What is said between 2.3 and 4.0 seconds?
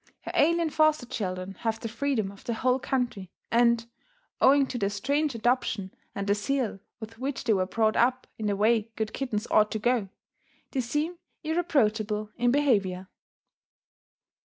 of the whole country and,